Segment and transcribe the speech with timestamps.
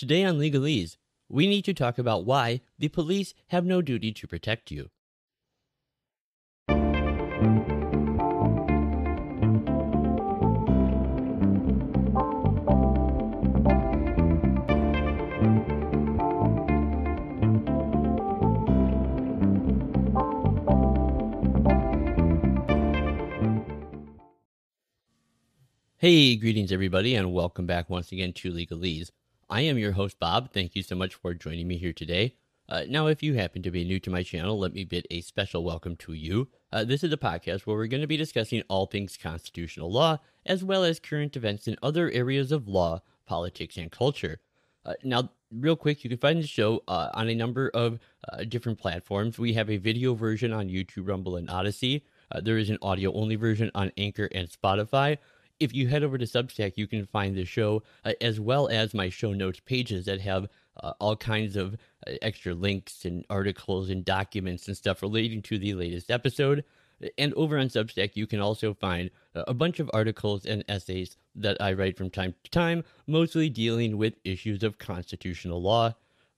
[0.00, 0.96] Today on Legalese,
[1.28, 4.88] we need to talk about why the police have no duty to protect you.
[25.98, 29.10] Hey, greetings everybody, and welcome back once again to Legalese.
[29.52, 30.52] I am your host, Bob.
[30.52, 32.36] Thank you so much for joining me here today.
[32.68, 35.22] Uh, now, if you happen to be new to my channel, let me bid a
[35.22, 36.46] special welcome to you.
[36.72, 40.18] Uh, this is a podcast where we're going to be discussing all things constitutional law,
[40.46, 44.38] as well as current events in other areas of law, politics, and culture.
[44.86, 47.98] Uh, now, real quick, you can find the show uh, on a number of
[48.32, 49.36] uh, different platforms.
[49.36, 52.04] We have a video version on YouTube, Rumble, and Odysee.
[52.30, 55.18] Uh, there is an audio only version on Anchor and Spotify
[55.60, 58.94] if you head over to Substack, you can find the show uh, as well as
[58.94, 60.48] my show notes pages that have
[60.82, 61.74] uh, all kinds of
[62.06, 66.64] uh, extra links and articles and documents and stuff relating to the latest episode.
[67.16, 71.16] And over on Substack, you can also find uh, a bunch of articles and essays
[71.34, 75.94] that I write from time to time, mostly dealing with issues of constitutional law.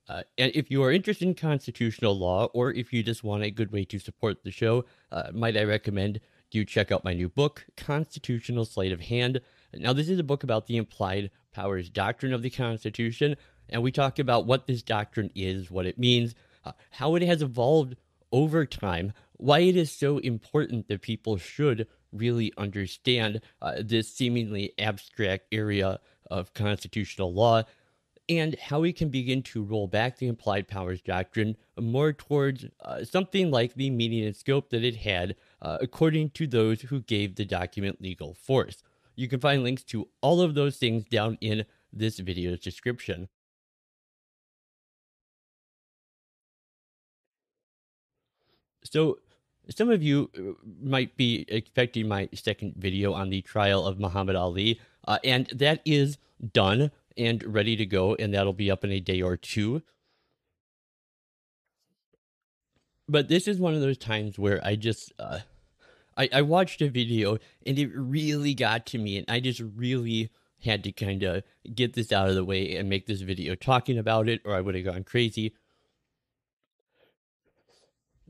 [0.09, 3.51] Uh, and if you are interested in constitutional law, or if you just want a
[3.51, 6.19] good way to support the show, uh, might I recommend
[6.53, 9.41] do check out my new book, Constitutional Sleight of Hand.
[9.73, 13.35] Now, this is a book about the implied powers doctrine of the Constitution,
[13.69, 17.41] and we talk about what this doctrine is, what it means, uh, how it has
[17.41, 17.95] evolved
[18.31, 24.73] over time, why it is so important that people should really understand uh, this seemingly
[24.77, 27.63] abstract area of constitutional law,
[28.29, 33.03] and how we can begin to roll back the implied powers doctrine more towards uh,
[33.03, 37.35] something like the meaning and scope that it had uh, according to those who gave
[37.35, 38.83] the document legal force.
[39.15, 43.29] You can find links to all of those things down in this video's description.
[48.83, 49.19] So,
[49.69, 54.35] some of you uh, might be expecting my second video on the trial of Muhammad
[54.35, 56.17] Ali, uh, and that is
[56.51, 59.81] done and ready to go, and that'll be up in a day or two.
[63.07, 65.39] But this is one of those times where I just uh,
[66.17, 70.29] I, I watched a video and it really got to me, and I just really
[70.63, 71.43] had to kind of
[71.73, 74.61] get this out of the way and make this video talking about it, or I
[74.61, 75.53] would have gone crazy.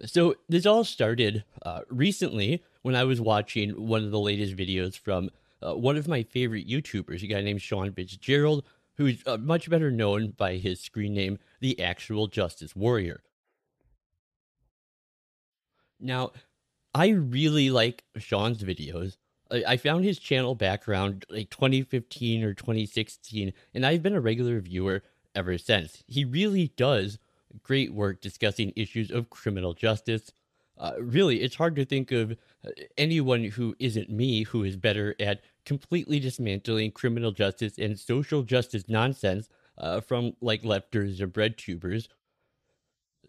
[0.05, 4.97] So, this all started uh, recently when I was watching one of the latest videos
[4.97, 5.29] from
[5.61, 8.63] uh, one of my favorite YouTubers, a guy named Sean Fitzgerald,
[8.97, 13.21] who's uh, much better known by his screen name, The Actual Justice Warrior.
[15.99, 16.31] Now,
[16.93, 19.17] I really like Sean's videos.
[19.51, 24.21] I, I found his channel back around like 2015 or 2016, and I've been a
[24.21, 25.03] regular viewer
[25.35, 26.03] ever since.
[26.07, 27.17] He really does
[27.63, 30.31] great work discussing issues of criminal justice.
[30.77, 32.31] Uh, really, it's hard to think of
[32.65, 38.41] uh, anyone who isn't me who is better at completely dismantling criminal justice and social
[38.43, 42.09] justice nonsense uh, from like lefters or bread tubers.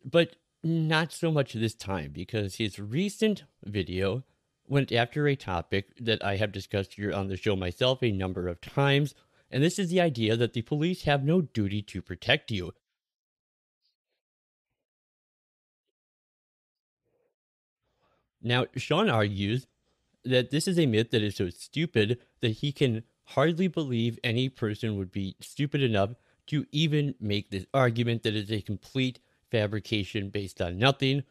[0.04, 4.24] But not so much this time because his recent video
[4.66, 8.48] went after a topic that I have discussed here on the show myself a number
[8.48, 9.14] of times,
[9.50, 12.72] and this is the idea that the police have no duty to protect you.
[18.42, 19.66] Now, Sean argues
[20.24, 24.48] that this is a myth that is so stupid that he can hardly believe any
[24.48, 26.10] person would be stupid enough
[26.46, 29.18] to even make this argument that is a complete
[29.54, 31.22] fabrication based on nothing.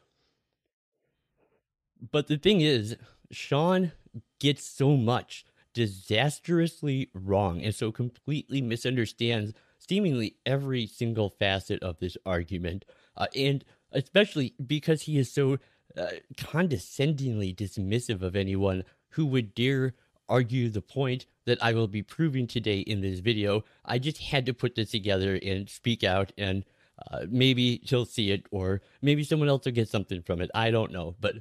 [2.09, 2.95] But the thing is,
[3.31, 3.91] Sean
[4.39, 12.15] gets so much disastrously wrong and so completely misunderstands seemingly every single facet of this
[12.25, 12.85] argument.
[13.17, 15.57] Uh, and especially because he is so
[15.97, 16.07] uh,
[16.37, 19.95] condescendingly dismissive of anyone who would dare
[20.29, 23.65] argue the point that I will be proving today in this video.
[23.83, 26.63] I just had to put this together and speak out and
[27.11, 30.49] uh, maybe she'll see it, or maybe someone else will get something from it.
[30.53, 31.15] I don't know.
[31.19, 31.35] But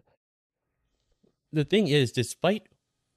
[1.52, 2.68] the thing is, despite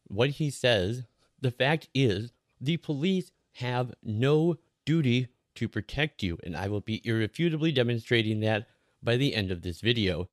[0.08, 1.06] what he says,
[1.42, 7.02] the fact is the police have no duty to protect you, and I will be
[7.06, 8.68] irrefutably demonstrating that
[9.02, 10.30] by the end of this video.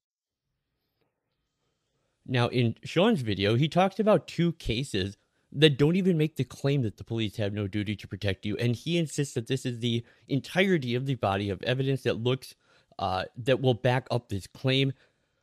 [2.26, 5.16] Now, in Sean's video, he talks about two cases
[5.52, 8.56] that don't even make the claim that the police have no duty to protect you.
[8.56, 12.54] And he insists that this is the entirety of the body of evidence that looks
[12.98, 14.92] uh, that will back up this claim.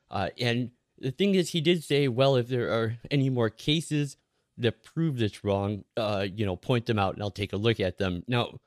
[0.09, 4.17] Uh, and the thing is, he did say, well, if there are any more cases
[4.57, 7.79] that prove this wrong, uh, you know, point them out and I'll take a look
[7.79, 8.23] at them.
[8.27, 8.59] Now,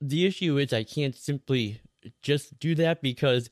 [0.00, 1.80] the issue is I can't simply
[2.20, 3.50] just do that because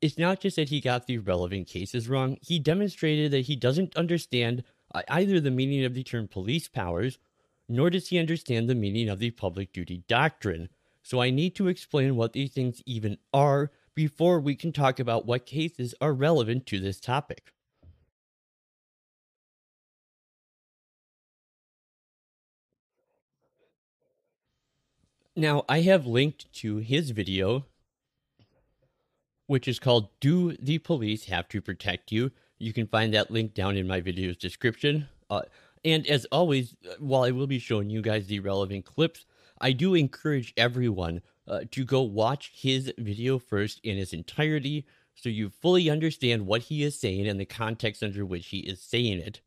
[0.00, 3.96] it's not just that he got the relevant cases wrong, he demonstrated that he doesn't
[3.96, 7.18] understand Uh, either the meaning of the term police powers,
[7.68, 10.68] nor does he understand the meaning of the public duty doctrine.
[11.02, 15.26] So I need to explain what these things even are before we can talk about
[15.26, 17.52] what cases are relevant to this topic.
[25.36, 27.64] Now, I have linked to his video,
[29.46, 32.32] which is called Do the Police Have to Protect You?
[32.60, 35.08] You can find that link down in my video's description.
[35.28, 35.42] Uh,
[35.84, 39.24] and as always, uh, while I will be showing you guys the relevant clips,
[39.60, 45.28] I do encourage everyone uh, to go watch his video first in its entirety so
[45.28, 49.18] you fully understand what he is saying and the context under which he is saying
[49.18, 49.40] it.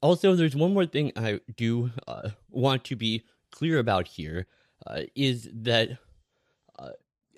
[0.00, 4.46] Also, there's one more thing I do uh, want to be clear about here
[4.86, 5.98] uh, is that
[6.78, 6.90] uh,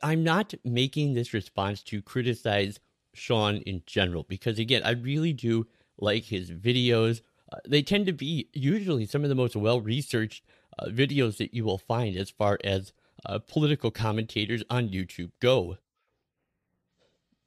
[0.03, 2.81] I'm not making this response to criticize
[3.15, 5.67] Sean in general, because again, I really do
[5.99, 7.23] like his videos.
[7.51, 10.45] Uh, they tend to be usually some of the most well researched
[10.79, 12.93] uh, videos that you will find as far as
[13.25, 15.79] uh, political commentators on YouTube go.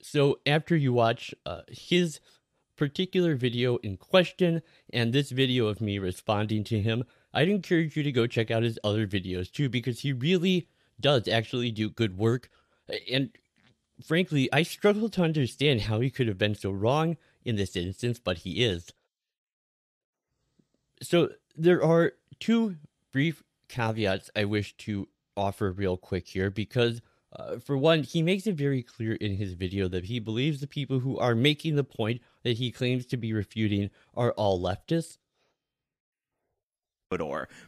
[0.02, 2.20] So after you watch uh, his
[2.76, 4.62] particular video in question
[4.92, 7.04] and this video of me responding to him,
[7.34, 10.68] I'd encourage you to go check out his other videos too, because he really
[11.00, 12.50] does actually do good work.
[13.12, 13.30] And
[14.04, 18.20] frankly, I struggle to understand how he could have been so wrong in this instance,
[18.20, 18.92] but he is.
[21.02, 22.76] So there are two
[23.12, 25.08] brief caveats I wish to
[25.38, 27.02] offer real quick here because
[27.34, 30.68] uh, for one, he makes it very clear in his video that he believes the
[30.68, 35.18] people who are making the point that he claims to be refuting are all leftists.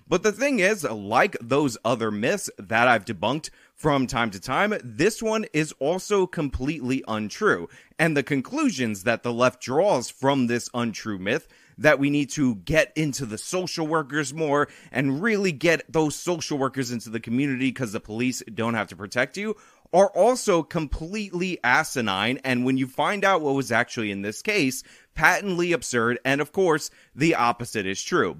[0.07, 4.75] But the thing is, like those other myths that I've debunked from time to time,
[4.83, 7.67] this one is also completely untrue.
[7.97, 11.47] And the conclusions that the left draws from this untrue myth
[11.79, 16.59] that we need to get into the social workers more and really get those social
[16.59, 19.55] workers into the community because the police don't have to protect you
[19.91, 22.39] are also completely asinine.
[22.43, 24.83] And when you find out what was actually in this case,
[25.15, 26.19] patently absurd.
[26.23, 28.37] And of course, the opposite is true.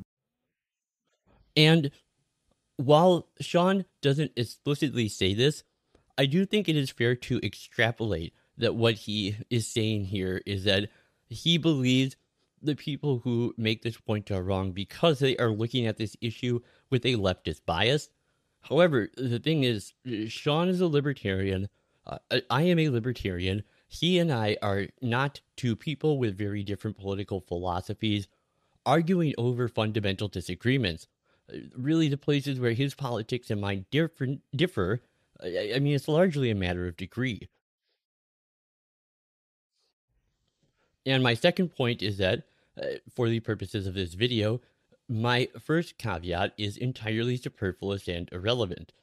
[1.61, 1.91] And
[2.77, 5.63] while Sean doesn't explicitly say this,
[6.17, 10.63] I do think it is fair to extrapolate that what he is saying here is
[10.63, 10.89] that
[11.29, 12.15] he believes
[12.63, 16.59] the people who make this point are wrong because they are looking at this issue
[16.89, 18.09] with a leftist bias.
[18.61, 19.93] However, the thing is,
[20.27, 21.69] Sean is a libertarian.
[22.05, 22.17] Uh,
[22.49, 23.63] I am a libertarian.
[23.87, 28.27] He and I are not two people with very different political philosophies
[28.85, 31.07] arguing over fundamental disagreements
[31.75, 35.01] really the places where his politics and mine different differ.
[35.41, 37.49] I, I mean, it's largely a matter of degree.
[41.05, 42.43] And my second point is that,
[42.81, 44.61] uh, for the purposes of this video,
[45.09, 48.93] my first caveat is entirely superfluous and irrelevant.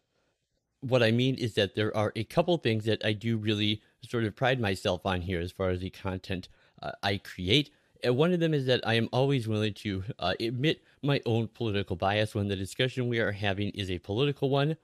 [0.80, 4.24] What I mean is that there are a couple things that I do really sort
[4.24, 6.48] of pride myself on here as far as the content
[6.80, 7.70] uh, I create,
[8.02, 11.48] and one of them is that I am always willing to uh, admit my own
[11.48, 14.76] political bias when the discussion we are having is a political one.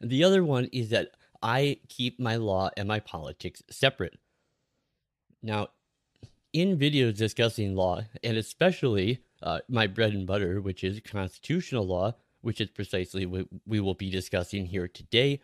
[0.00, 1.12] The other one is that
[1.42, 4.18] I keep my law and my politics separate.
[5.42, 5.68] Now,
[6.52, 12.14] in videos discussing law, and especially uh, my bread and butter, which is constitutional law,
[12.42, 15.40] which is precisely what we will be discussing here today,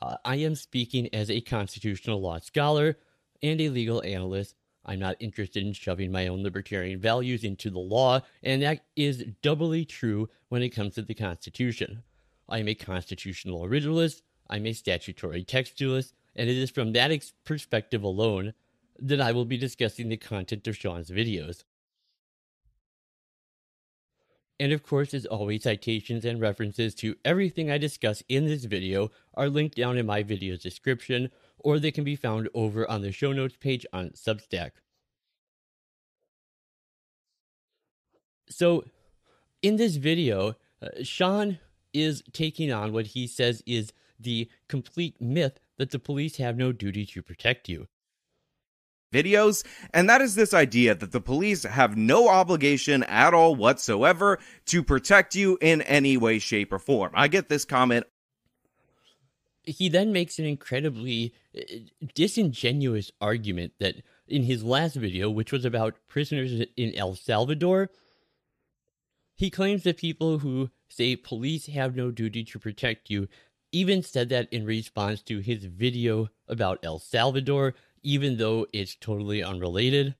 [0.00, 2.98] uh, I am speaking as a constitutional law scholar
[3.42, 4.54] and a legal analyst
[4.84, 9.24] I'm not interested in shoving my own libertarian values into the law, and that is
[9.42, 12.02] doubly true when it comes to the Constitution.
[12.48, 17.32] I am a constitutional originalist, I'm a statutory textualist, and it is from that ex-
[17.44, 18.52] perspective alone
[18.98, 21.64] that I will be discussing the content of Sean's videos.
[24.60, 29.10] And of course, as always, citations and references to everything I discuss in this video
[29.34, 31.30] are linked down in my video's description,
[31.64, 34.70] or they can be found over on the show notes page on Substack.
[38.48, 38.84] So,
[39.62, 41.58] in this video, uh, Sean
[41.92, 46.70] is taking on what he says is the complete myth that the police have no
[46.70, 47.88] duty to protect you
[49.12, 54.40] videos, and that is this idea that the police have no obligation at all whatsoever
[54.66, 57.12] to protect you in any way, shape, or form.
[57.14, 58.06] I get this comment
[59.66, 61.62] he then makes an incredibly Uh,
[62.14, 63.96] disingenuous argument that
[64.26, 67.90] in his last video, which was about prisoners in El Salvador,
[69.36, 73.28] He claims that people who say police have no duty to protect you
[73.72, 79.42] even said that in response to his video about El Salvador, even though it's totally
[79.42, 80.14] unrelated.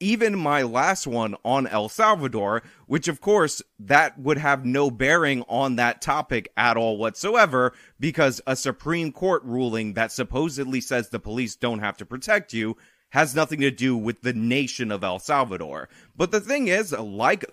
[0.00, 5.44] Even my last one on El Salvador, which of course that would have no bearing
[5.48, 11.20] on that topic at all whatsoever because a Supreme Court ruling that supposedly says the
[11.20, 12.76] police don't have to protect you
[13.10, 15.88] has nothing to do with the nation of El Salvador.
[16.16, 17.44] But the thing is, like.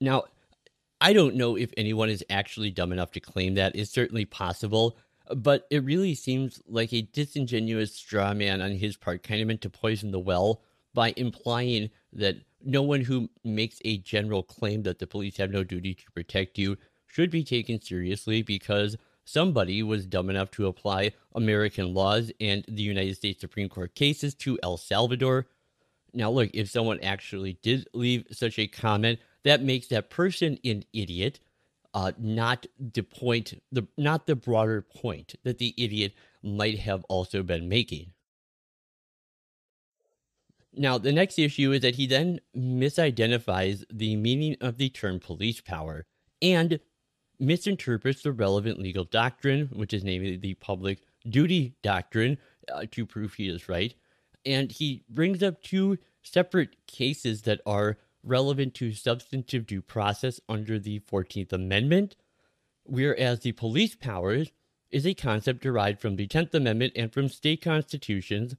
[0.00, 0.24] Now,
[1.00, 3.76] I don't know if anyone is actually dumb enough to claim that.
[3.76, 4.96] It's certainly possible,
[5.34, 9.60] but it really seems like a disingenuous straw man on his part, kind of meant
[9.62, 10.60] to poison the well
[10.94, 15.64] by implying that no one who makes a general claim that the police have no
[15.64, 21.12] duty to protect you should be taken seriously because somebody was dumb enough to apply
[21.34, 25.46] American laws and the United States Supreme Court cases to El Salvador.
[26.12, 30.84] Now, look, if someone actually did leave such a comment, that makes that person an
[30.92, 31.40] idiot,
[31.94, 37.42] uh, not the point, the not the broader point that the idiot might have also
[37.42, 38.12] been making.
[40.72, 45.60] Now, the next issue is that he then misidentifies the meaning of the term police
[45.60, 46.06] power
[46.40, 46.78] and
[47.40, 52.38] misinterprets the relevant legal doctrine, which is namely the public duty doctrine,
[52.72, 53.94] uh, to prove he is right.
[54.46, 60.78] And he brings up two separate cases that are relevant to substantive due process under
[60.78, 62.14] the 14th Amendment,
[62.84, 64.52] whereas the police powers
[64.90, 68.54] is a concept derived from the 10th Amendment and from state constitutions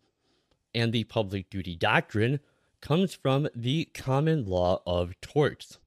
[0.73, 2.39] and the public duty doctrine
[2.81, 5.77] comes from the common law of torts.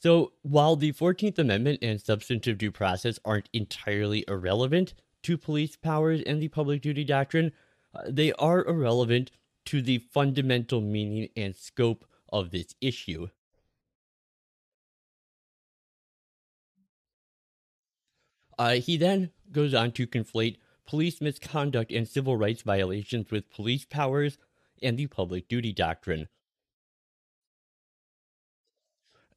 [0.00, 4.94] So, while the 14th Amendment and substantive due process aren't entirely irrelevant
[5.24, 7.50] to police powers and the public duty doctrine,
[7.94, 9.32] uh, they are irrelevant
[9.66, 13.28] to the fundamental meaning and scope of this issue.
[18.56, 20.56] Uh, he then goes on to conflate
[20.88, 24.38] police misconduct and civil rights violations with police powers
[24.82, 26.28] and the public duty doctrine.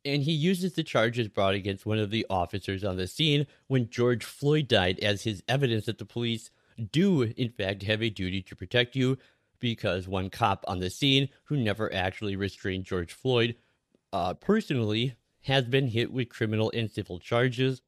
[0.06, 3.90] And he uses the charges brought against one of the officers on the scene when
[3.90, 6.52] George Floyd died as his evidence that the police
[6.92, 9.18] do, in fact, have a duty to protect you
[9.60, 13.56] because one cop on the scene who never actually restrained George Floyd
[14.14, 17.82] uh, personally has been hit with criminal and civil charges.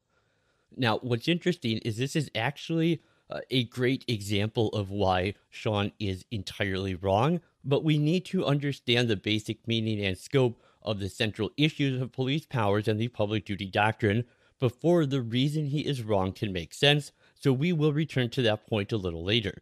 [0.76, 3.00] Now, what's interesting is this is actually
[3.30, 9.08] uh, a great example of why Sean is entirely wrong, but we need to understand
[9.08, 13.44] the basic meaning and scope of the central issues of police powers and the public
[13.46, 14.24] duty doctrine
[14.60, 18.66] before the reason he is wrong can make sense, so we will return to that
[18.66, 19.54] point a little later.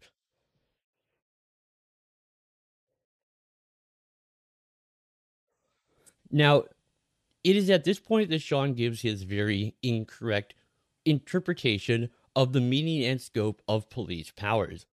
[6.31, 6.63] Now,
[7.43, 10.53] it is at this point that Sean gives his very incorrect
[11.05, 14.85] interpretation of the meaning and scope of police powers.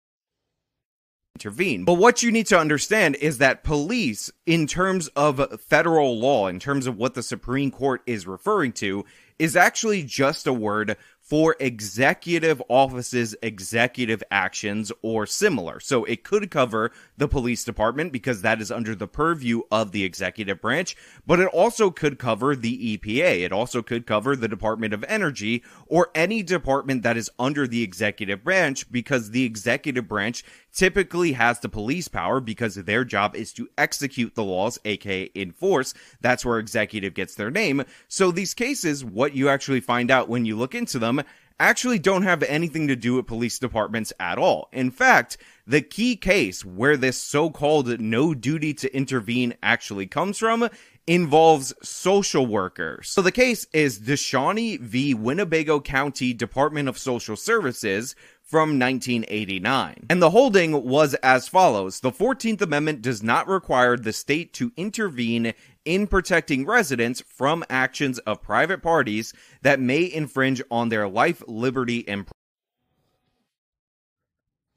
[1.36, 1.86] Intervene.
[1.86, 6.60] But what you need to understand is that police, in terms of federal law, in
[6.60, 9.06] terms of what the Supreme Court is referring to,
[9.38, 10.98] is actually just a word
[11.30, 15.80] for executive offices, executive actions, or similar.
[15.80, 20.04] So it could cover the police department because that is under the purview of the
[20.04, 23.46] executive branch, but it also could cover the EPA.
[23.46, 27.84] It also could cover the Department of Energy or any department that is under the
[27.84, 33.54] executive branch because the executive branch typically has the police power because their job is
[33.54, 35.94] to execute the laws, aka enforce.
[36.22, 37.84] That's where executive gets their name.
[38.08, 41.22] So these cases, what you actually find out when you look into them
[41.60, 44.70] actually don't have anything to do with police departments at all.
[44.72, 50.70] In fact, the key case where this so-called no duty to intervene actually comes from
[51.06, 53.10] involves social workers.
[53.10, 55.14] So the case is DeShaney v.
[55.14, 58.16] Winnebago County Department of Social Services
[58.50, 60.08] from 1989.
[60.10, 62.00] And the holding was as follows.
[62.00, 65.54] The 14th Amendment does not require the state to intervene
[65.86, 72.08] in protecting residents from actions of private parties that may infringe on their life, liberty,
[72.08, 72.28] and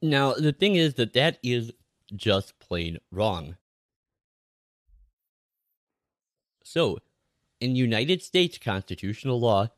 [0.03, 1.71] now, the thing is that that is
[2.13, 3.55] just plain wrong.
[6.61, 6.99] So,
[7.61, 9.69] in United States constitutional law,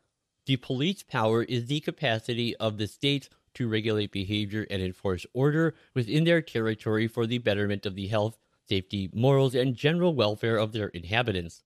[0.48, 5.76] the police power is the capacity of the states to regulate behavior and enforce order
[5.94, 10.72] within their territory for the betterment of the health, safety, morals, and general welfare of
[10.72, 11.64] their inhabitants.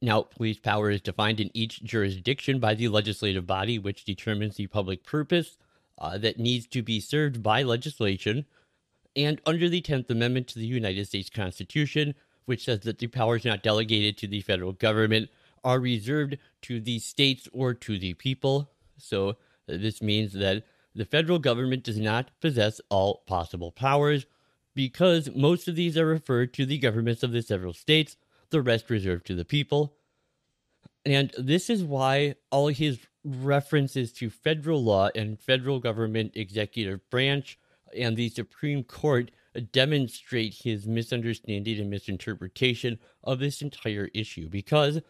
[0.00, 4.68] Now, police power is defined in each jurisdiction by the legislative body, which determines the
[4.68, 5.58] public purpose
[5.98, 8.46] uh, that needs to be served by legislation.
[9.16, 13.44] And under the 10th Amendment to the United States Constitution, which says that the powers
[13.44, 15.30] not delegated to the federal government
[15.64, 18.70] are reserved to the states or to the people.
[18.96, 19.36] So,
[19.66, 24.26] this means that the federal government does not possess all possible powers
[24.74, 28.16] because most of these are referred to the governments of the several states,
[28.50, 29.94] the rest reserved to the people.
[31.04, 37.58] And this is why all his references to federal law and federal government executive branch
[37.96, 39.30] and the Supreme Court
[39.72, 45.00] demonstrate his misunderstanding and misinterpretation of this entire issue because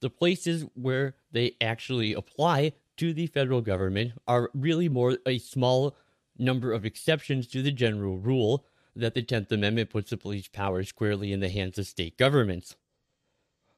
[0.00, 5.96] the places where they actually apply to the federal government are really more a small
[6.38, 8.64] number of exceptions to the general rule
[8.96, 12.76] that the 10th Amendment puts the police power squarely in the hands of state governments.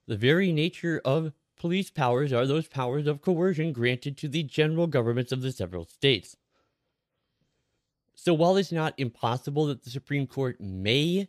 [0.07, 4.87] The very nature of police powers are those powers of coercion granted to the general
[4.87, 6.37] governments of the several states.
[8.15, 11.29] So while it's not impossible that the Supreme Court may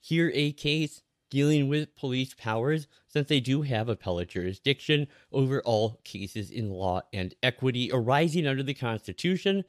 [0.00, 6.00] hear a case dealing with police powers, since they do have appellate jurisdiction over all
[6.04, 9.64] cases in law and equity arising under the Constitution,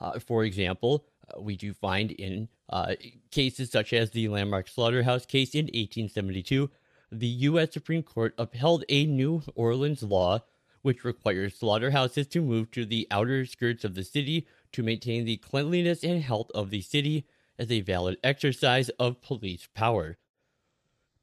[0.00, 2.94] uh, for example, uh, we do find in uh,
[3.30, 6.70] cases such as the Landmark Slaughterhouse case in 1872,
[7.12, 7.72] the U.S.
[7.72, 10.40] Supreme Court upheld a New Orleans law
[10.82, 15.36] which requires slaughterhouses to move to the outer skirts of the city to maintain the
[15.36, 17.26] cleanliness and health of the city
[17.58, 20.16] as a valid exercise of police power.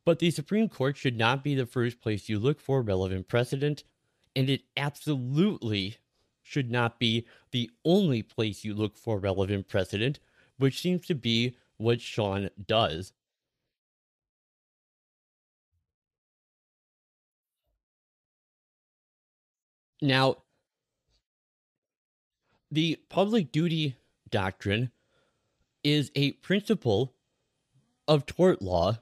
[0.08, 3.84] But the Supreme Court should not be the first place you look for relevant precedent,
[4.38, 5.98] and it absolutely
[6.42, 10.22] should not be the only place you look for relevant precedent,
[10.56, 13.12] which seems to be what Sean does.
[20.02, 20.38] Now,
[22.72, 23.98] the public duty
[24.30, 24.90] doctrine
[25.84, 27.14] is a principle
[28.08, 29.00] of tort law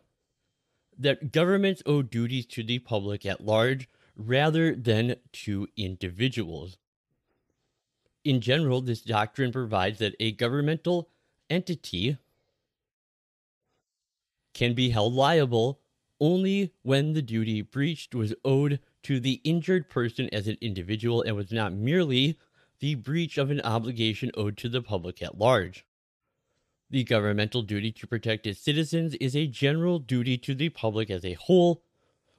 [0.98, 6.78] that governments owe duties to the public at large rather than to individuals.
[8.24, 11.10] In general, this doctrine provides that a governmental
[11.50, 12.18] entity
[14.54, 15.82] can be held liable
[16.20, 21.36] only when the duty breached was owed to the injured person as an individual and
[21.36, 22.40] was not merely
[22.80, 25.86] the breach of an obligation owed to the public at large.
[26.90, 31.26] The governmental duty to protect its citizens is a general duty to the public as
[31.26, 31.82] a whole.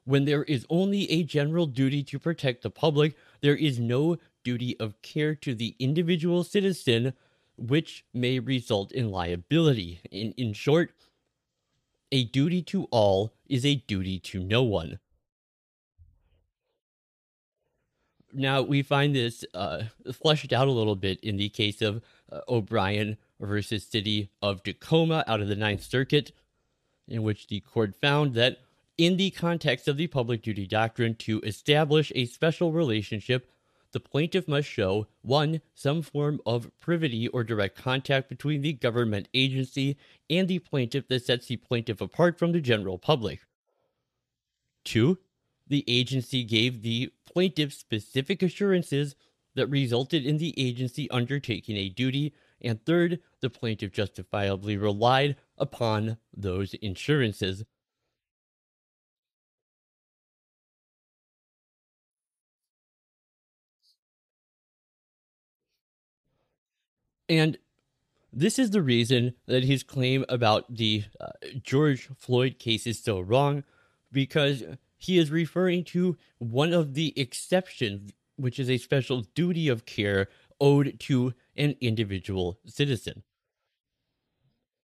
[0.05, 4.79] When there is only a general duty to protect the public, there is no duty
[4.79, 7.13] of care to the individual citizen,
[7.57, 10.01] which may result in liability.
[10.13, 10.93] In, in short,
[12.13, 15.01] a duty to all is a duty to no one.
[18.33, 22.41] Now, we find this uh, fleshed out a little bit in the case of uh,
[22.49, 26.33] O'Brien versus City of Tacoma out of the Ninth Circuit,
[27.09, 28.59] in which the court found that
[28.99, 33.51] in the context of the public duty doctrine to establish a special relationship,
[33.93, 39.29] the plaintiff must show one, some form of privity or direct contact between the government
[39.33, 39.97] agency
[40.29, 43.41] and the plaintiff that sets the plaintiff apart from the general public.
[44.85, 45.19] Two,
[45.67, 49.15] the agency gave the plaintiff specific assurances
[49.55, 56.19] that resulted in the agency undertaking a duty and third, the plaintiff justifiably relied upon
[56.37, 57.65] those insurances.
[67.29, 67.59] And
[68.33, 71.31] this is the reason that his claim about the uh,
[71.63, 73.65] George Floyd case is so wrong,
[74.13, 74.63] because
[74.97, 80.29] he is referring to one of the exceptions, which is a special duty of care
[80.61, 83.23] owed to an individual citizen.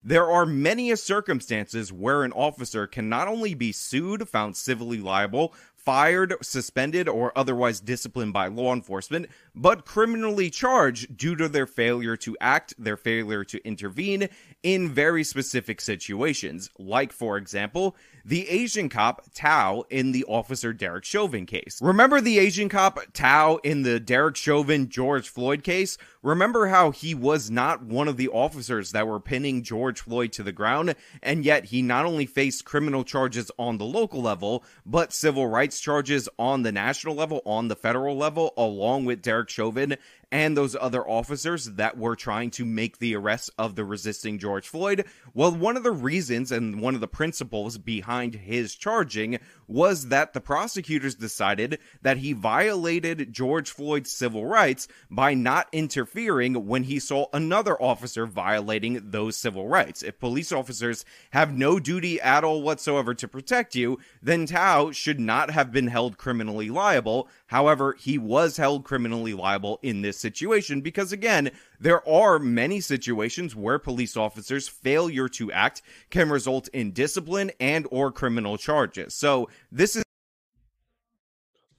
[0.07, 5.55] There are many circumstances where an officer can not only be sued, found civilly liable,
[5.85, 12.17] fired, suspended, or otherwise disciplined by law enforcement, but criminally charged due to their failure
[12.17, 14.29] to act, their failure to intervene
[14.63, 16.71] in very specific situations.
[16.79, 21.79] Like, for example, the Asian cop Thao in the Officer Derek Chauvin case.
[21.83, 25.99] Remember the Asian cop Thao in the Derek Chauvin George Floyd case?
[26.23, 30.43] Remember how he was not one of the officers that were pinning George Floyd to
[30.43, 35.13] the ground, and yet he not only faced criminal charges on the local level, but
[35.13, 39.97] civil rights charges on the national level, on the federal level, along with Derek Chauvin
[40.31, 44.69] and those other officers that were trying to make the arrest of the resisting George
[44.69, 45.05] Floyd.
[45.33, 50.33] Well, one of the reasons and one of the principles behind his charging was that
[50.33, 56.99] the prosecutors decided that he violated George Floyd's civil rights by not interfering when he
[56.99, 60.03] saw another officer violating those civil rights.
[60.03, 65.21] If police officers have no duty at all whatsoever to protect you, then Thao should
[65.21, 67.29] not have been held criminally liable.
[67.49, 73.55] However, he was held criminally liable in this situation because again, there are many situations
[73.55, 79.15] where police officers failure to act can result in discipline and or criminal charges.
[79.15, 80.05] So, this is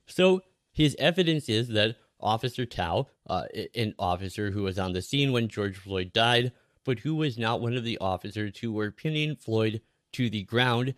[0.08, 5.32] So, his evidence is that Officer Thao, uh, an officer who was on the scene
[5.32, 6.52] when George Floyd died,
[6.84, 9.82] but who was not one of the officers who were pinning Floyd
[10.14, 10.96] to the ground,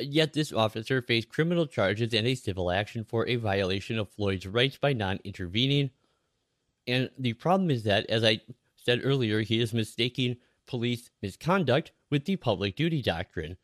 [0.00, 4.46] Yet this officer faced criminal charges and a civil action for a violation of Floyd's
[4.46, 5.90] rights by non intervening.
[6.86, 8.40] And the problem is that, as I
[8.76, 13.56] said earlier, he is mistaking police misconduct with the public duty doctrine.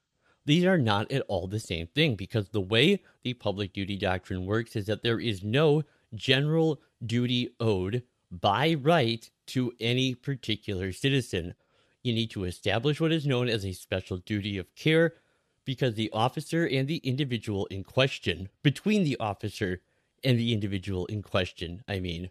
[0.47, 4.45] These are not at all the same thing because the way the public duty doctrine
[4.45, 5.85] works is that there is no
[6.15, 11.55] general duty owed by right to any particular citizen.
[12.03, 15.15] You need to establish what is known as a special duty of care
[15.64, 19.81] because the officer and the individual in question, between the officer
[20.22, 22.31] and the individual in question, I mean.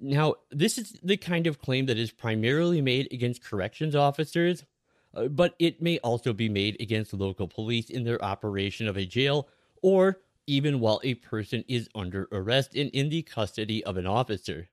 [0.00, 4.64] Now, this is the kind of claim that is primarily made against corrections officers,
[5.14, 9.06] uh, but it may also be made against local police in their operation of a
[9.06, 9.48] jail
[9.82, 14.68] or even while a person is under arrest and in the custody of an officer.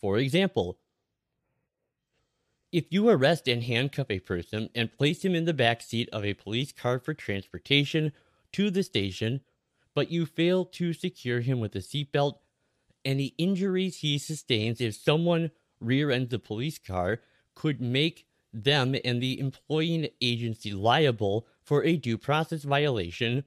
[0.00, 0.78] For example,
[2.72, 6.24] if you arrest and handcuff a person and place him in the back seat of
[6.24, 8.12] a police car for transportation
[8.52, 9.40] to the station,
[9.94, 12.34] but you fail to secure him with a seatbelt,
[13.04, 17.20] any injuries he sustains if someone rear ends the police car
[17.54, 23.44] could make them and the employing agency liable for a due process violation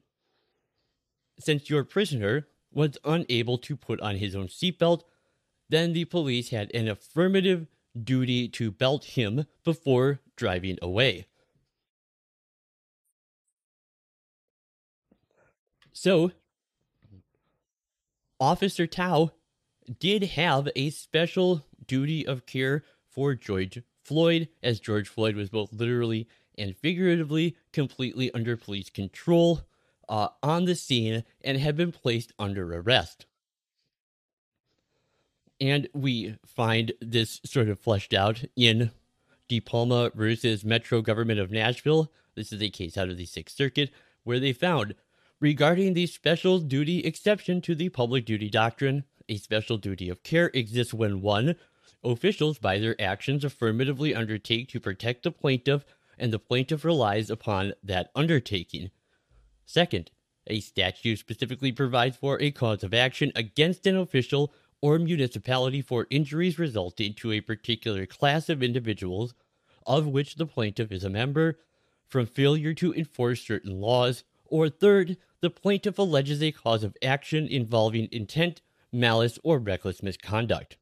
[1.38, 5.02] since your prisoner was unable to put on his own seatbelt,
[5.68, 7.66] then the police had an affirmative
[8.00, 11.26] duty to belt him before driving away.
[15.92, 16.32] So,
[18.40, 19.30] Officer Thao
[20.00, 25.72] did have a special duty of care for George Floyd, as George Floyd was both
[25.72, 26.28] literally
[26.58, 29.62] and figuratively completely under police control
[30.08, 33.26] uh, on the scene and had been placed under arrest.
[35.64, 38.90] And we find this sort of fleshed out in
[39.48, 42.12] DePalma versus Metro Government of Nashville.
[42.34, 43.90] This is a case out of the Sixth Circuit
[44.24, 44.94] where they found
[45.40, 50.50] regarding the special duty exception to the public duty doctrine, a special duty of care
[50.52, 51.56] exists when one,
[52.04, 55.86] officials by their actions affirmatively undertake to protect the plaintiff
[56.18, 58.90] and the plaintiff relies upon that undertaking.
[59.64, 60.10] Second,
[60.46, 64.52] a statute specifically provides for a cause of action against an official
[64.84, 69.32] or municipality for injuries resulting to a particular class of individuals
[69.86, 71.58] of which the plaintiff is a member
[72.06, 77.48] from failure to enforce certain laws, or third, the plaintiff alleges a cause of action
[77.48, 78.60] involving intent,
[78.92, 80.76] malice, or reckless misconduct.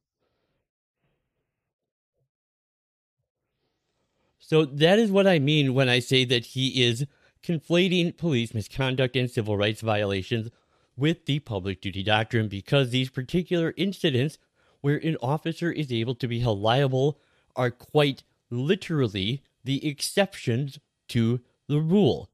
[4.37, 7.05] So that is what I mean when I say that he is
[7.41, 10.49] conflating police misconduct and civil rights violations
[10.95, 14.37] with the public duty doctrine because these particular incidents
[14.81, 17.19] where an officer is able to be held liable
[17.55, 22.29] are quite literally the exceptions to the rule.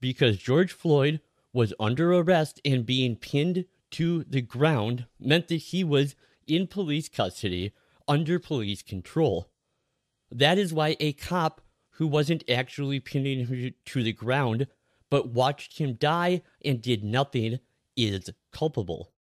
[0.00, 1.20] Because George Floyd
[1.52, 6.14] was under arrest and being pinned to the ground meant that he was
[6.46, 7.72] in police custody
[8.08, 9.48] under police control.
[10.30, 11.60] That is why a cop
[11.96, 14.66] who wasn't actually pinning him to the ground
[15.12, 17.60] but watched him die and did nothing
[17.98, 19.12] is culpable.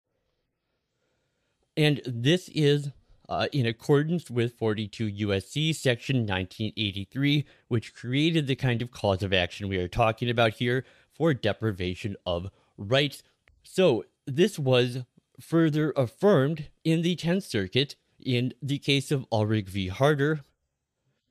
[1.76, 2.90] And this is
[3.28, 9.32] uh, in accordance with 42 USC section 1983, which created the kind of cause of
[9.32, 13.24] action we are talking about here for deprivation of rights.
[13.64, 14.98] So, this was
[15.40, 19.88] further affirmed in the 10th Circuit in the case of Uhlrig v.
[19.88, 20.42] Harder,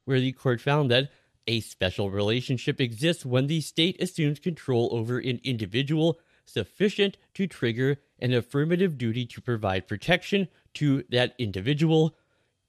[0.03, 1.11] where the court found that
[1.49, 7.97] a special relationship exists when the state assumes control over an individual sufficient to trigger
[8.19, 12.15] an affirmative duty to provide protection to that individual.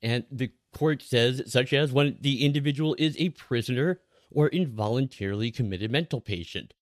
[0.02, 5.90] And the court says, such as when the individual is a prisoner or involuntarily committed
[5.90, 6.72] mental patient.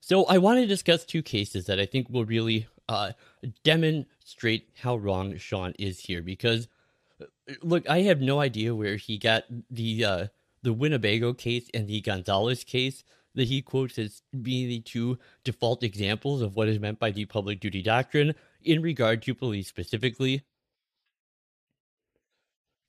[0.00, 3.12] So I want to discuss two cases that I think will really uh,
[3.62, 6.22] demonstrate how wrong Sean is here.
[6.22, 6.68] Because
[7.20, 7.26] uh,
[7.62, 10.26] look, I have no idea where he got the uh,
[10.62, 15.82] the Winnebago case and the Gonzales case that he quotes as being the two default
[15.82, 20.42] examples of what is meant by the public duty doctrine in regard to police specifically.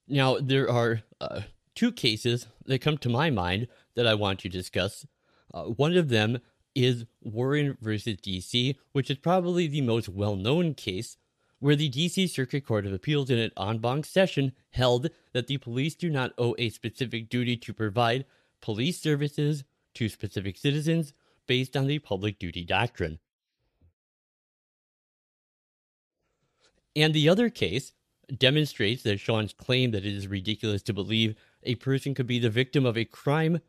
[0.08, 1.41] Now, there are uh,
[1.76, 5.06] two cases that come to my mind that I want to discuss.
[5.54, 6.39] Uh, one of them
[6.75, 11.17] is Warren versus DC, which is probably the most well known case,
[11.60, 15.57] where the DC Circuit Court of Appeals in an en banc session held that the
[15.57, 18.25] police do not owe a specific duty to provide
[18.62, 21.13] police services to specific citizens
[21.47, 23.19] based on the public duty doctrine.
[26.95, 27.93] And the other case
[28.38, 32.49] demonstrates that Sean's claim that it is ridiculous to believe a person could be the
[32.49, 33.60] victim of a crime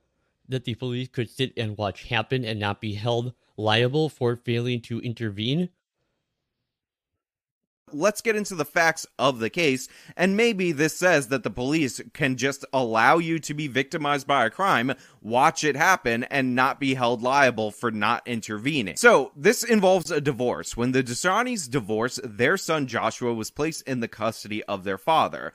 [0.48, 4.80] that the police could sit and watch happen and not be held liable for failing
[4.82, 5.70] to intervene?
[7.94, 12.00] Let's get into the facts of the case, and maybe this says that the police
[12.14, 16.80] can just allow you to be victimized by a crime, watch it happen, and not
[16.80, 18.96] be held liable for not intervening.
[18.96, 20.74] So, this involves a divorce.
[20.74, 25.52] When the DeShaneys divorced, their son Joshua was placed in the custody of their father.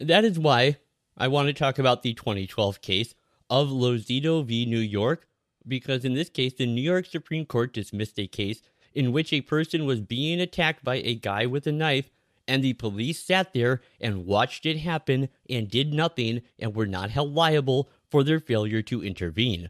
[0.00, 0.78] That is why
[1.20, 3.14] I want to talk about the 2012 case
[3.50, 4.64] of Lozito v.
[4.64, 5.28] New York,
[5.68, 8.62] because in this case, the New York Supreme Court dismissed a case
[8.94, 12.08] in which a person was being attacked by a guy with a knife,
[12.48, 17.10] and the police sat there and watched it happen and did nothing and were not
[17.10, 19.68] held liable for their failure to intervene.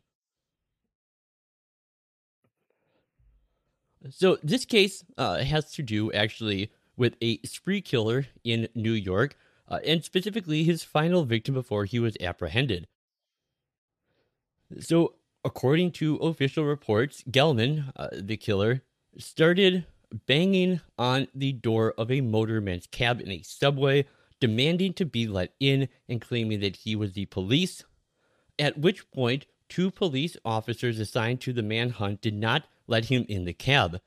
[4.09, 9.37] So, this case uh, has to do actually with a spree killer in New York
[9.71, 12.87] uh, and specifically his final victim before he was apprehended.
[14.81, 18.83] So, according to official reports, Gelman, uh, the killer,
[19.19, 19.87] started
[20.27, 24.07] banging on the door of a motorman's cab in a subway,
[24.41, 27.85] demanding to be let in and claiming that he was the police.
[28.59, 33.45] At which point, two police officers assigned to the manhunt did not let him in
[33.45, 34.01] the cab.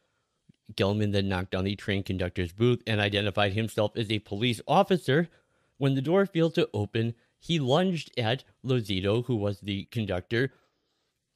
[0.75, 5.29] Gelman then knocked on the train conductor's booth and identified himself as a police officer,
[5.83, 10.53] when the door failed to open, he lunged at Lozito, who was the conductor,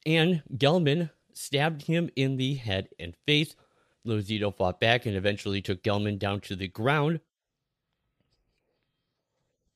[0.05, 3.57] and Gelman stabbed him in the head and face.
[4.05, 7.19] Lozito fought back and eventually took Gelman down to the ground.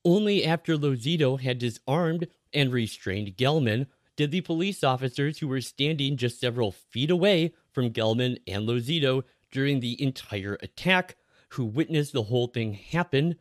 [0.06, 6.16] Only after Lozito had disarmed and restrained Gelman did the police officers who were standing
[6.16, 11.18] just several feet away from Gelman and Lozito during the entire attack,
[11.50, 13.36] who witnessed the whole thing happen,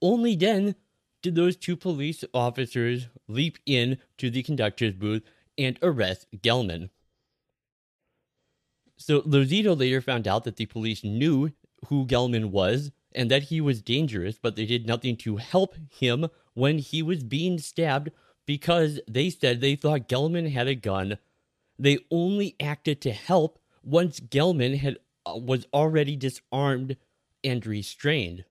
[0.00, 0.74] only then
[1.22, 5.22] did those two police officers leap in to the conductor's booth
[5.56, 6.90] and arrest Gelman.
[8.96, 11.52] So Lozito later found out that the police knew
[11.86, 16.28] who Gelman was and that he was dangerous, but they did nothing to help him
[16.54, 18.10] when he was being stabbed
[18.46, 21.18] because they said they thought Gelman had a gun.
[21.78, 26.96] They only acted to help once Gelman had uh, was already disarmed
[27.44, 28.44] and restrained.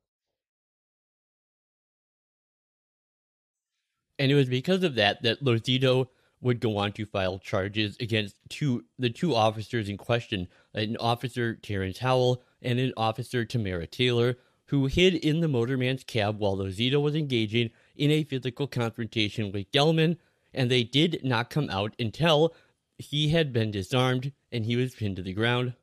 [4.19, 6.08] And it was because of that that Lozito
[6.41, 11.56] would go on to file charges against two the two officers in question, an officer
[11.56, 17.01] Terrence Howell and an officer Tamara Taylor, who hid in the motorman's cab while Lozito
[17.01, 20.17] was engaging in a physical confrontation with Gelman,
[20.53, 22.53] and they did not come out until
[22.97, 25.73] he had been disarmed and he was pinned to the ground.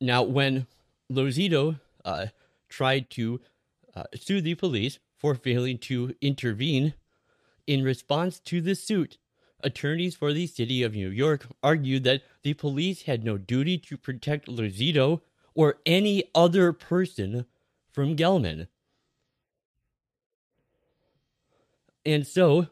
[0.00, 0.66] Now, when
[1.10, 2.26] Lozito uh,
[2.68, 3.40] tried to
[3.94, 6.94] uh, sue the police for failing to intervene.
[7.66, 9.18] In response to the suit,
[9.62, 13.96] attorneys for the city of New York argued that the police had no duty to
[13.96, 15.22] protect Lozito
[15.54, 17.46] or any other person
[17.90, 18.68] from Gelman.
[22.04, 22.68] And so,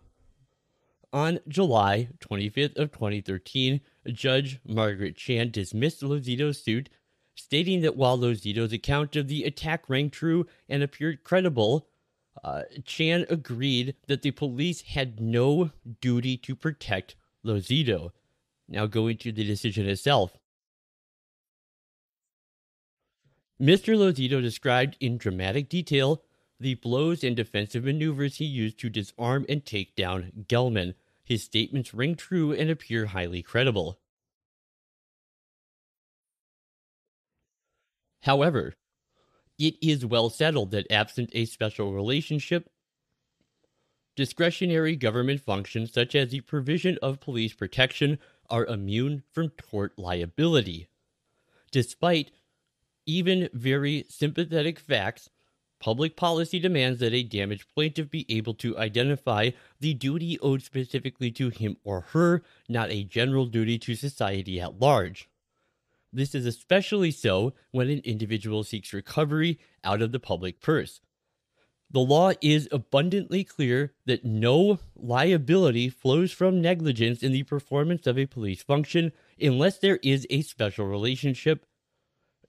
[1.13, 6.91] on July 25th of 2013, Judge Margaret Chan dismissed Lozito's suit,
[7.35, 11.89] stating that while Lozito's account of the attack rang true and appeared credible,
[12.43, 17.15] uh, Chan agreed that the police had no duty to protect
[17.45, 18.13] Lozito.
[18.69, 20.39] Now, going to the decision itself.
[23.61, 23.97] Mr.
[23.97, 26.23] Lozito described in dramatic detail
[26.59, 30.95] the blows and defensive maneuvers he used to disarm and take down Gelman.
[31.25, 33.99] His statements ring true and appear highly credible.
[38.23, 38.75] However,
[39.63, 42.69] it is well settled that absent a special relationship,
[44.17, 48.19] discretionary government functions such as the provision of police protection
[48.51, 50.89] are immune from tort liability.
[51.71, 52.33] Despite
[53.07, 55.31] even very sympathetic facts,
[55.79, 61.31] public policy demands that a damaged plaintiff be able to identify the duty owed specifically
[61.31, 65.29] to him or her, not a general duty to society at large.
[66.13, 71.01] This is especially so when an individual seeks recovery out of the public purse.
[71.91, 78.19] The law is abundantly clear that no liability flows from negligence in the performance of
[78.19, 81.67] a police function unless there is a special relationship.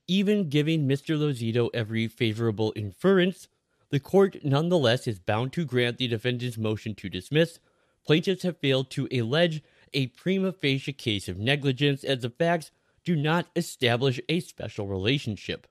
[0.08, 1.18] Even giving Mr.
[1.18, 3.50] Lozito every favorable inference,
[3.90, 7.60] the court nonetheless is bound to grant the defendant's motion to dismiss.
[8.06, 9.62] Plaintiffs have failed to allege
[9.94, 12.72] a prima facie case of negligence as the facts
[13.04, 15.68] do not establish a special relationship.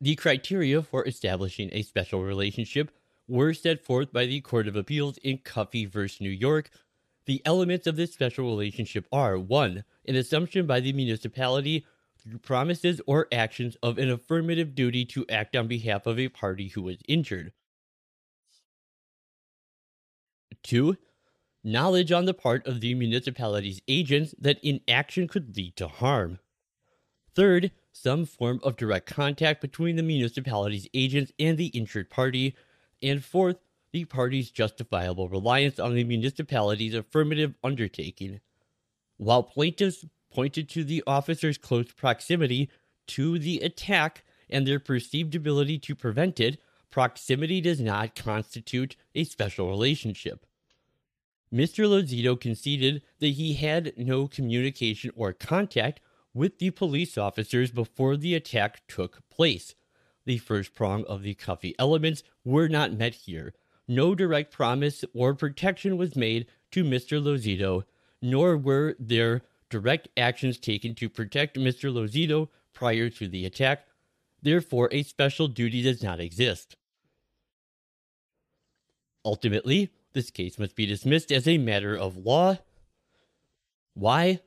[0.00, 2.92] The criteria for establishing a special relationship
[3.26, 6.08] were set forth by the Court of Appeals in Cuffy v.
[6.20, 6.70] New York.
[7.26, 9.84] The elements of this special relationship are 1.
[10.06, 11.84] An assumption by the municipality
[12.16, 16.68] through promises or actions of an affirmative duty to act on behalf of a party
[16.68, 17.52] who was injured.
[20.68, 20.98] Two,
[21.64, 26.40] knowledge on the part of the municipality's agents that inaction could lead to harm.
[27.34, 32.54] Third, some form of direct contact between the municipality's agents and the injured party.
[33.02, 33.56] And fourth,
[33.92, 38.40] the party's justifiable reliance on the municipality's affirmative undertaking.
[39.16, 42.68] While plaintiffs pointed to the officers' close proximity
[43.06, 49.24] to the attack and their perceived ability to prevent it, proximity does not constitute a
[49.24, 50.44] special relationship.
[51.52, 51.88] Mr.
[51.88, 56.00] Lozito conceded that he had no communication or contact
[56.34, 59.74] with the police officers before the attack took place.
[60.26, 63.54] The first prong of the Cuffy elements were not met here.
[63.86, 67.22] No direct promise or protection was made to Mr.
[67.22, 67.84] Lozito,
[68.20, 71.90] nor were there direct actions taken to protect Mr.
[71.90, 73.86] Lozito prior to the attack.
[74.42, 76.76] Therefore, a special duty does not exist.
[79.24, 82.58] Ultimately, this case must be dismissed as a matter of law.
[83.94, 84.40] Why?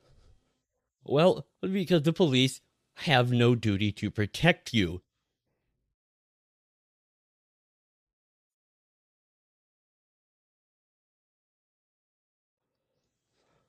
[1.04, 2.60] Well, because the police
[2.96, 5.02] have no duty to protect you.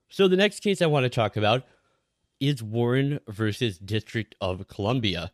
[0.09, 1.63] So, the next case I want to talk about
[2.39, 5.31] is Warren versus District of Columbia.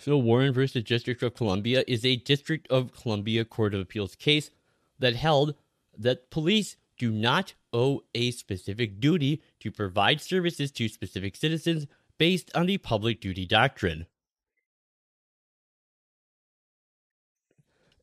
[0.00, 4.50] So, Warren versus District of Columbia is a District of Columbia Court of Appeals case
[4.98, 5.54] that held
[5.94, 11.86] that police do not owe a specific duty to provide services to specific citizens
[12.16, 14.06] based on the public duty doctrine.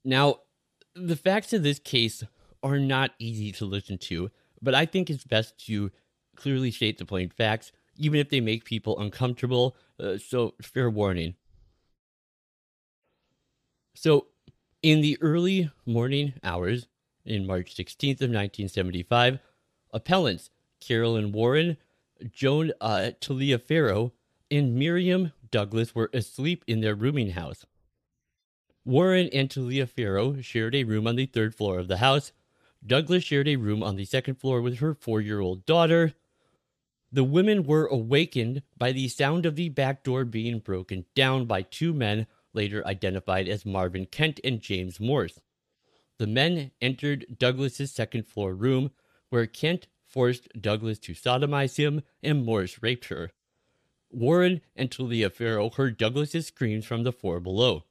[0.05, 0.41] Now,
[0.93, 2.23] the facts of this case
[2.61, 4.29] are not easy to listen to,
[4.61, 5.91] but I think it's best to
[6.35, 9.75] clearly state the plain facts, even if they make people uncomfortable.
[9.99, 11.33] Uh, so, fair warning.
[13.99, 14.27] So,
[14.83, 16.85] in the early morning hours
[17.25, 19.39] in March 16th of 1975,
[19.91, 21.77] appellants Carolyn Warren,
[22.31, 24.11] Joan uh, Taliaferro,
[24.51, 27.65] and Miriam Douglas were asleep in their rooming house.
[28.85, 32.31] Warren and Taliaferro shared a room on the third floor of the house.
[32.85, 36.13] Douglas shared a room on the second floor with her four year old daughter.
[37.11, 41.63] The women were awakened by the sound of the back door being broken down by
[41.63, 45.39] two men later identified as Marvin Kent and James Morse.
[46.17, 48.91] The men entered Douglas's second floor room,
[49.29, 53.31] where Kent forced Douglas to sodomize him and Morse raped her.
[54.09, 57.83] Warren and Taliaferro heard Douglas's screams from the floor below.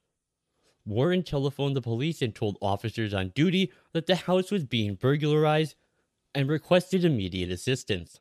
[0.85, 5.75] Warren telephoned the police and told officers on duty that the house was being burglarized
[6.33, 8.19] and requested immediate assistance.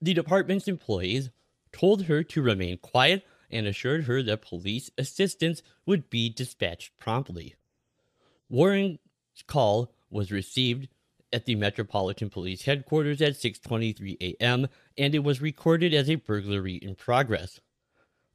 [0.00, 1.30] The department's employees
[1.72, 7.54] told her to remain quiet and assured her that police assistance would be dispatched promptly.
[8.48, 8.98] Warren's
[9.46, 10.88] call was received
[11.32, 14.68] at the Metropolitan Police headquarters at 6:23 a.m.
[14.96, 17.60] and it was recorded as a burglary in progress.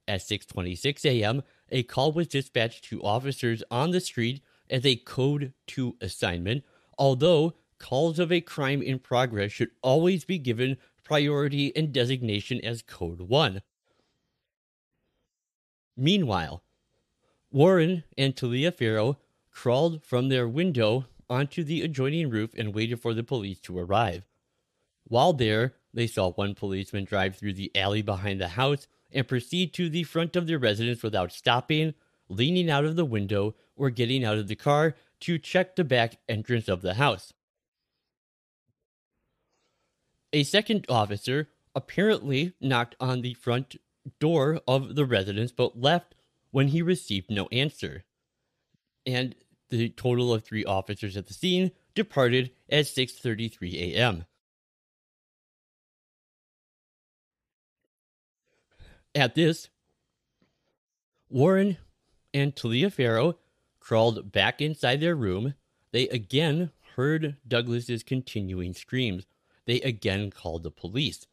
[0.07, 5.53] At 6:26 a.m., a call was dispatched to officers on the street as a code
[5.67, 6.63] 2 assignment,
[6.97, 12.81] although calls of a crime in progress should always be given priority and designation as
[12.81, 13.61] Code 1.
[15.95, 16.63] Meanwhile,
[17.51, 19.17] Warren and Taliaferro
[19.51, 24.25] crawled from their window onto the adjoining roof and waited for the police to arrive.
[25.07, 29.73] While there, they saw one policeman drive through the alley behind the house and proceed
[29.73, 31.93] to the front of their residence without stopping,
[32.29, 36.17] leaning out of the window, or getting out of the car to check the back
[36.27, 37.33] entrance of the house.
[40.33, 43.75] A second officer apparently knocked on the front
[44.19, 46.15] door of the residence but left
[46.49, 48.03] when he received no answer.
[49.05, 49.35] And
[49.69, 54.25] the total of 3 officers at the scene departed at 6:33 a.m.
[59.15, 59.69] At this,
[61.29, 61.77] Warren
[62.33, 63.37] and Taliaferro
[63.79, 65.53] crawled back inside their room.
[65.91, 69.25] They again heard Douglas's continuing screams.
[69.65, 71.27] They again called the police.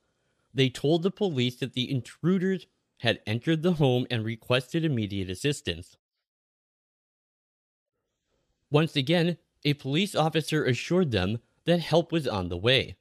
[0.53, 2.67] They told the police that the intruders
[2.99, 5.97] had entered the home and requested immediate assistance.
[8.71, 12.97] Once again, a police officer assured them that help was on the way.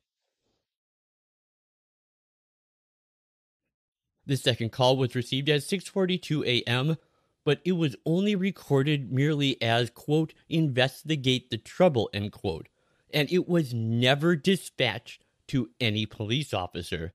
[4.26, 6.98] The second call was received at 6:42 a.m.,
[7.44, 12.68] but it was only recorded merely as quote investigate the trouble end quote,
[13.14, 17.14] and it was never dispatched to any police officer.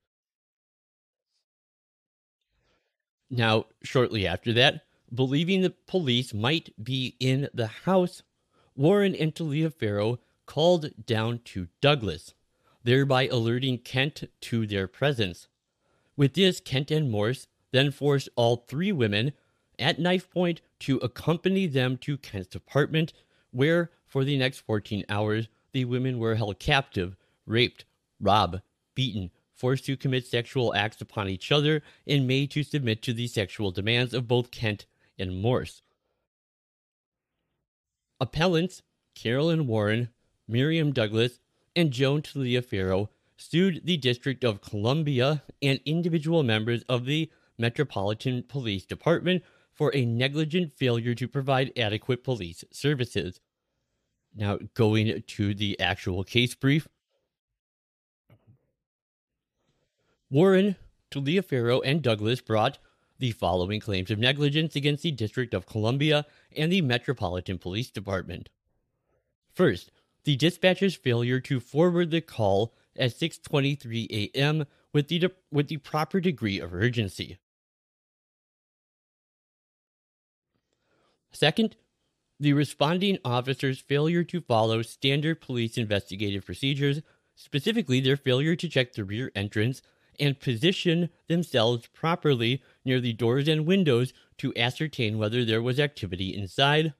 [3.29, 4.81] Now, shortly after that,
[5.13, 8.23] believing the police might be in the house,
[8.75, 12.33] Warren and Taliaferro called down to Douglas,
[12.83, 15.47] thereby alerting Kent to their presence.
[16.15, 19.33] With this, Kent and Morse then forced all three women
[19.79, 23.11] at knife point to accompany them to Kent's apartment,
[23.51, 27.83] where for the next 14 hours the women were held captive, raped,
[28.21, 28.61] robbed,
[28.95, 33.27] beaten, forced to commit sexual acts upon each other, and made to submit to the
[33.27, 34.85] sexual demands of both Kent
[35.19, 35.81] and Morse.
[38.21, 38.83] Appellants
[39.15, 40.07] Carolyn Warren,
[40.47, 41.41] Miriam Douglas,
[41.75, 48.85] and Joan Taliaferro sued the District of Columbia and individual members of the Metropolitan Police
[48.85, 53.41] Department for a negligent failure to provide adequate police services.
[54.35, 56.87] Now, going to the actual case brief.
[60.29, 60.75] Warren,
[61.09, 62.79] Taliaferro, and Douglas brought
[63.19, 66.25] the following claims of negligence against the District of Columbia
[66.55, 68.49] and the Metropolitan Police Department.
[69.53, 69.91] First,
[70.25, 74.65] the dispatcher's failure to forward the call at 6:23 a.m.
[74.91, 77.37] with the with the proper degree of urgency.
[81.31, 81.75] Second,
[82.39, 87.01] the responding officer's failure to follow standard police investigative procedures,
[87.35, 89.81] specifically their failure to check the rear entrance
[90.19, 96.35] and position themselves properly near the doors and windows to ascertain whether there was activity
[96.35, 96.93] inside.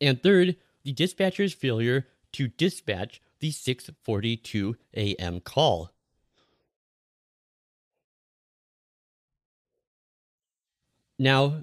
[0.00, 5.40] And third, the dispatcher's failure to dispatch the 6:42 a.m.
[5.40, 5.90] call.
[11.18, 11.62] Now,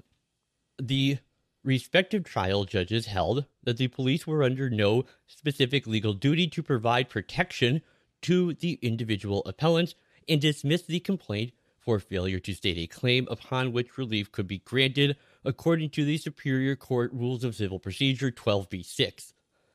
[0.78, 1.18] the
[1.64, 7.08] respective trial judges held that the police were under no specific legal duty to provide
[7.08, 7.80] protection
[8.22, 9.94] to the individual appellants
[10.28, 14.58] and dismissed the complaint for failure to state a claim upon which relief could be
[14.58, 19.32] granted according to the Superior Court Rules of Civil Procedure 12b6.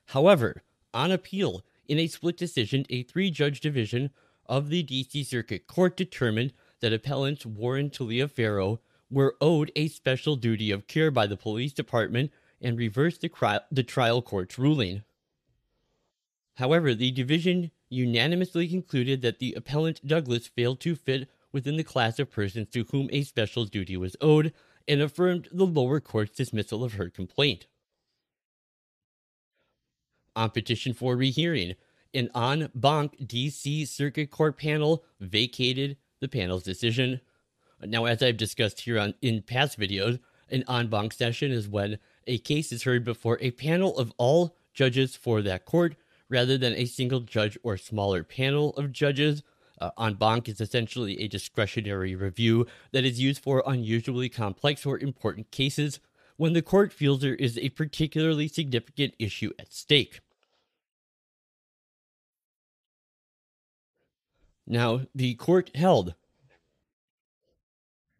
[0.07, 0.63] However,
[0.93, 4.09] on appeal, in a split decision, a three judge division
[4.47, 5.23] of the D.C.
[5.23, 8.79] Circuit Court determined that appellants Warren Taliaferro
[9.11, 12.31] were owed a special duty of care by the police department
[12.61, 15.03] and reversed the, cri- the trial court's ruling.
[16.55, 22.19] However, the division unanimously concluded that the appellant Douglas failed to fit within the class
[22.19, 24.53] of persons to whom a special duty was owed
[24.87, 27.67] and affirmed the lower court's dismissal of her complaint
[30.35, 31.75] on petition for rehearing.
[32.13, 37.21] An en banc DC Circuit Court panel vacated the panel's decision.
[37.85, 40.19] Now, as I've discussed here on in past videos,
[40.49, 44.55] an en banc session is when a case is heard before a panel of all
[44.73, 45.95] judges for that court
[46.29, 49.43] rather than a single judge or smaller panel of judges.
[49.79, 54.99] Uh, en banc is essentially a discretionary review that is used for unusually complex or
[54.99, 55.99] important cases
[56.35, 60.19] when the court feels there is a particularly significant issue at stake.
[64.67, 66.13] Now, the court held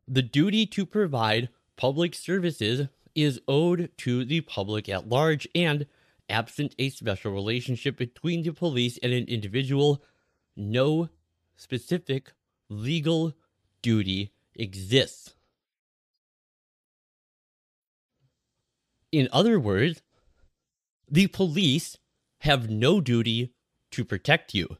[0.09, 5.85] the duty to provide public services is owed to the public at large, and
[6.27, 10.03] absent a special relationship between the police and an individual,
[10.55, 11.09] no
[11.55, 12.33] specific
[12.69, 13.33] legal
[13.81, 15.35] duty exists.
[19.11, 20.01] In other words,
[21.09, 21.97] the police
[22.41, 23.53] have no duty
[23.91, 24.77] to protect you.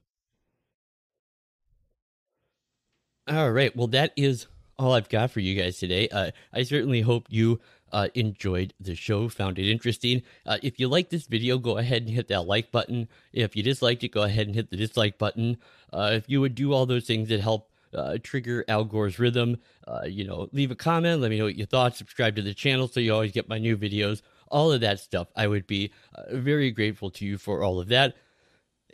[3.28, 3.76] All right.
[3.76, 4.48] Well, that is
[4.80, 6.08] all I've got for you guys today.
[6.08, 7.60] Uh, I certainly hope you
[7.92, 10.24] uh, enjoyed the show, found it interesting.
[10.46, 13.10] Uh, if you like this video, go ahead and hit that like button.
[13.34, 15.58] If you disliked it, go ahead and hit the dislike button.
[15.92, 19.58] Uh, if you would do all those things that help uh, trigger Al Gore's rhythm,
[19.86, 22.54] uh, you know, leave a comment, let me know what you thought, subscribe to the
[22.54, 25.28] channel so you always get my new videos, all of that stuff.
[25.36, 25.92] I would be
[26.32, 28.16] very grateful to you for all of that.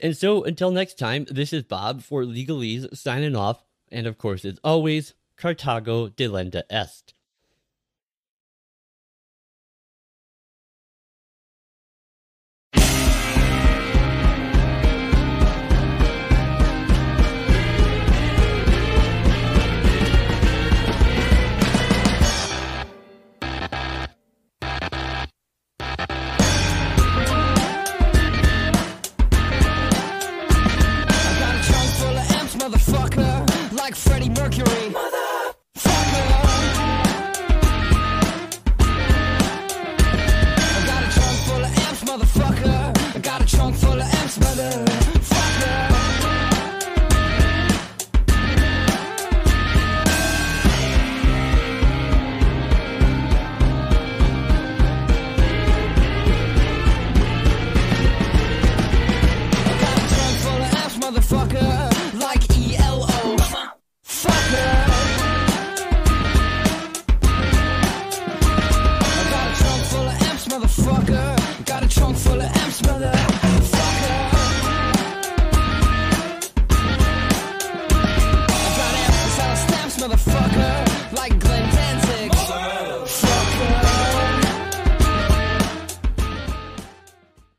[0.02, 3.64] And so until next time, this is Bob for Legalese signing off.
[3.92, 7.15] And of course, as always, Carthago delenda est.